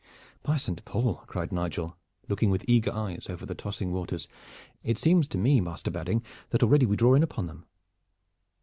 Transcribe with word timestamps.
"By 0.41 0.57
Saint 0.57 0.83
Paul!" 0.83 1.21
cried 1.27 1.51
Nigel, 1.53 1.95
looking 2.27 2.49
with 2.49 2.65
eager 2.67 2.91
eyes 2.91 3.27
over 3.29 3.45
the 3.45 3.53
tossing 3.53 3.91
waters, 3.91 4.27
"it 4.83 4.97
seems 4.97 5.27
to 5.27 5.37
me, 5.37 5.61
Master 5.61 5.91
Badding, 5.91 6.23
that 6.49 6.63
already 6.63 6.87
we 6.87 6.95
draw 6.95 7.13
in 7.13 7.21
upon 7.21 7.45
them." 7.45 7.65